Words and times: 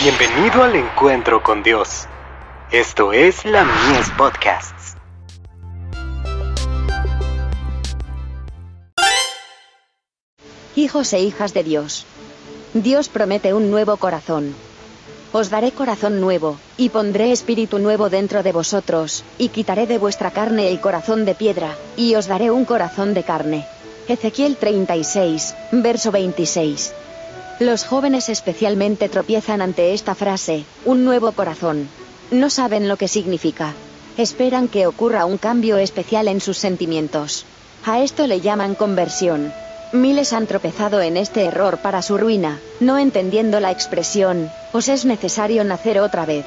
Bienvenido 0.00 0.62
al 0.62 0.76
encuentro 0.76 1.42
con 1.42 1.64
Dios. 1.64 2.06
Esto 2.70 3.12
es 3.12 3.44
la 3.44 3.64
Mies 3.64 4.08
Podcasts. 4.16 4.94
Hijos 10.76 11.12
e 11.12 11.18
hijas 11.18 11.52
de 11.52 11.64
Dios. 11.64 12.06
Dios 12.74 13.08
promete 13.08 13.52
un 13.54 13.72
nuevo 13.72 13.96
corazón. 13.96 14.54
Os 15.32 15.50
daré 15.50 15.72
corazón 15.72 16.20
nuevo, 16.20 16.58
y 16.76 16.90
pondré 16.90 17.32
espíritu 17.32 17.80
nuevo 17.80 18.08
dentro 18.08 18.44
de 18.44 18.52
vosotros, 18.52 19.24
y 19.36 19.48
quitaré 19.48 19.88
de 19.88 19.98
vuestra 19.98 20.30
carne 20.30 20.68
el 20.68 20.80
corazón 20.80 21.24
de 21.24 21.34
piedra, 21.34 21.74
y 21.96 22.14
os 22.14 22.28
daré 22.28 22.52
un 22.52 22.64
corazón 22.64 23.14
de 23.14 23.24
carne. 23.24 23.66
Ezequiel 24.06 24.58
36, 24.58 25.56
verso 25.72 26.12
26. 26.12 26.94
Los 27.60 27.84
jóvenes 27.84 28.28
especialmente 28.28 29.08
tropiezan 29.08 29.62
ante 29.62 29.92
esta 29.92 30.14
frase, 30.14 30.64
un 30.84 31.04
nuevo 31.04 31.32
corazón. 31.32 31.88
No 32.30 32.50
saben 32.50 32.86
lo 32.86 32.96
que 32.96 33.08
significa. 33.08 33.74
Esperan 34.16 34.68
que 34.68 34.86
ocurra 34.86 35.24
un 35.24 35.38
cambio 35.38 35.76
especial 35.76 36.28
en 36.28 36.40
sus 36.40 36.56
sentimientos. 36.56 37.44
A 37.84 38.00
esto 38.00 38.28
le 38.28 38.40
llaman 38.40 38.76
conversión. 38.76 39.52
Miles 39.92 40.32
han 40.32 40.46
tropezado 40.46 41.00
en 41.00 41.16
este 41.16 41.46
error 41.46 41.78
para 41.78 42.00
su 42.02 42.16
ruina, 42.16 42.60
no 42.78 42.96
entendiendo 42.96 43.58
la 43.58 43.72
expresión, 43.72 44.50
os 44.72 44.86
es 44.88 45.04
necesario 45.04 45.64
nacer 45.64 45.98
otra 45.98 46.26
vez. 46.26 46.46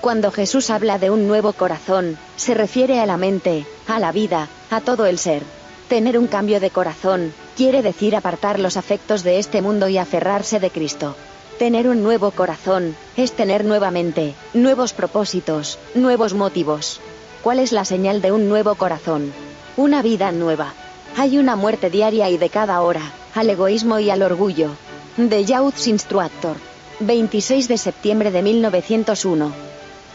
Cuando 0.00 0.32
Jesús 0.32 0.70
habla 0.70 0.98
de 0.98 1.10
un 1.10 1.28
nuevo 1.28 1.52
corazón, 1.52 2.18
se 2.36 2.54
refiere 2.54 2.98
a 2.98 3.06
la 3.06 3.16
mente, 3.16 3.64
a 3.86 4.00
la 4.00 4.10
vida, 4.10 4.48
a 4.70 4.80
todo 4.80 5.06
el 5.06 5.18
ser. 5.18 5.42
Tener 5.88 6.18
un 6.18 6.26
cambio 6.26 6.60
de 6.60 6.68
corazón, 6.68 7.32
quiere 7.56 7.80
decir 7.80 8.14
apartar 8.14 8.60
los 8.60 8.76
afectos 8.76 9.22
de 9.22 9.38
este 9.38 9.62
mundo 9.62 9.88
y 9.88 9.96
aferrarse 9.96 10.60
de 10.60 10.70
Cristo. 10.70 11.16
Tener 11.58 11.88
un 11.88 12.02
nuevo 12.02 12.30
corazón, 12.30 12.94
es 13.16 13.32
tener 13.32 13.64
nuevamente, 13.64 14.34
nuevos 14.52 14.92
propósitos, 14.92 15.78
nuevos 15.94 16.34
motivos. 16.34 17.00
¿Cuál 17.42 17.58
es 17.58 17.72
la 17.72 17.86
señal 17.86 18.20
de 18.20 18.32
un 18.32 18.50
nuevo 18.50 18.74
corazón? 18.74 19.32
Una 19.78 20.02
vida 20.02 20.30
nueva. 20.30 20.74
Hay 21.16 21.38
una 21.38 21.56
muerte 21.56 21.88
diaria 21.88 22.28
y 22.28 22.36
de 22.36 22.50
cada 22.50 22.82
hora, 22.82 23.12
al 23.34 23.48
egoísmo 23.48 23.98
y 23.98 24.10
al 24.10 24.22
orgullo. 24.22 24.72
De 25.16 25.46
Youth 25.46 25.86
Instructor. 25.86 26.56
26 27.00 27.66
de 27.66 27.78
septiembre 27.78 28.30
de 28.30 28.42
1901. 28.42 29.67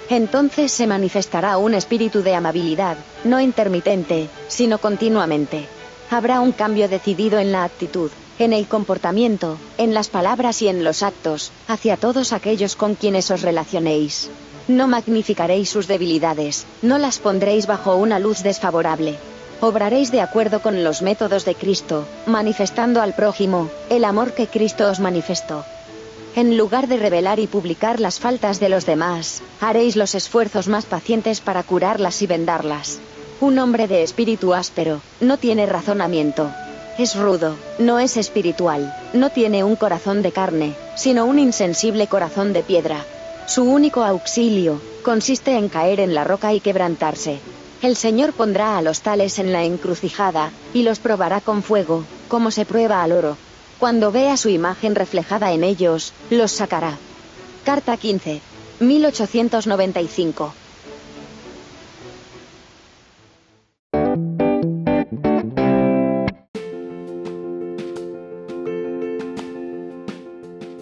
Entonces 0.09 0.71
se 0.71 0.87
manifestará 0.87 1.57
un 1.57 1.73
espíritu 1.73 2.21
de 2.21 2.35
amabilidad, 2.35 2.97
no 3.23 3.39
intermitente, 3.39 4.29
sino 4.47 4.77
continuamente. 4.77 5.67
Habrá 6.09 6.41
un 6.41 6.51
cambio 6.51 6.87
decidido 6.89 7.39
en 7.39 7.51
la 7.51 7.63
actitud, 7.63 8.11
en 8.39 8.53
el 8.53 8.67
comportamiento, 8.67 9.57
en 9.77 9.93
las 9.93 10.09
palabras 10.09 10.61
y 10.61 10.67
en 10.67 10.83
los 10.83 11.03
actos, 11.03 11.51
hacia 11.67 11.97
todos 11.97 12.33
aquellos 12.33 12.75
con 12.75 12.95
quienes 12.95 13.31
os 13.31 13.41
relacionéis. 13.41 14.29
No 14.67 14.87
magnificaréis 14.87 15.69
sus 15.69 15.87
debilidades, 15.87 16.65
no 16.81 16.97
las 16.97 17.19
pondréis 17.19 17.67
bajo 17.67 17.95
una 17.95 18.19
luz 18.19 18.43
desfavorable, 18.43 19.15
obraréis 19.59 20.11
de 20.11 20.21
acuerdo 20.21 20.61
con 20.61 20.83
los 20.83 21.01
métodos 21.01 21.45
de 21.45 21.55
Cristo, 21.55 22.05
manifestando 22.25 23.01
al 23.01 23.13
prójimo, 23.13 23.69
el 23.89 24.05
amor 24.05 24.33
que 24.33 24.47
Cristo 24.47 24.89
os 24.89 24.99
manifestó. 24.99 25.65
En 26.35 26.57
lugar 26.57 26.87
de 26.87 26.97
revelar 26.97 27.39
y 27.39 27.45
publicar 27.45 27.99
las 27.99 28.19
faltas 28.19 28.59
de 28.59 28.67
los 28.67 28.87
demás, 28.87 29.43
haréis 29.61 29.95
los 29.95 30.15
esfuerzos 30.15 30.67
más 30.67 30.85
pacientes 30.85 31.41
para 31.41 31.61
curarlas 31.61 32.23
y 32.23 32.27
vendarlas. 32.27 32.99
Un 33.39 33.59
hombre 33.59 33.87
de 33.87 34.01
espíritu 34.01 34.55
áspero, 34.55 35.01
no 35.21 35.37
tiene 35.37 35.67
razonamiento. 35.67 36.49
Es 36.97 37.15
rudo, 37.15 37.55
no 37.77 37.99
es 37.99 38.17
espiritual, 38.17 38.95
no 39.13 39.29
tiene 39.29 39.63
un 39.63 39.75
corazón 39.75 40.23
de 40.23 40.31
carne, 40.31 40.73
sino 40.95 41.25
un 41.25 41.37
insensible 41.37 42.07
corazón 42.07 42.51
de 42.51 42.63
piedra. 42.63 43.05
Su 43.45 43.63
único 43.63 44.03
auxilio, 44.03 44.81
consiste 45.03 45.55
en 45.55 45.69
caer 45.69 45.99
en 45.99 46.15
la 46.15 46.23
roca 46.23 46.51
y 46.51 46.61
quebrantarse. 46.61 47.39
El 47.83 47.95
Señor 47.95 48.33
pondrá 48.33 48.77
a 48.77 48.81
los 48.81 49.01
tales 49.01 49.37
en 49.37 49.51
la 49.51 49.65
encrucijada, 49.65 50.51
y 50.73 50.81
los 50.81 50.97
probará 50.97 51.41
con 51.41 51.61
fuego, 51.61 52.05
como 52.27 52.49
se 52.49 52.65
prueba 52.65 53.03
al 53.03 53.11
oro. 53.11 53.37
Cuando 53.83 54.13
vea 54.13 54.37
su 54.37 54.47
imagen 54.47 54.95
reflejada 54.95 55.51
en 55.51 55.65
ellos, 55.65 56.13
los 56.29 56.53
sacará. 56.53 56.97
Carta 57.65 57.97
15. 57.97 58.39
1895. 58.79 60.53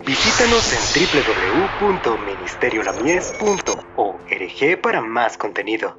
Visítanos 0.06 0.72
en 0.72 0.82
www.ministeriolamies.org 1.82 4.80
para 4.80 5.02
más 5.02 5.38
contenido. 5.38 5.98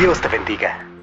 Dios 0.00 0.20
te 0.20 0.26
bendiga. 0.26 0.95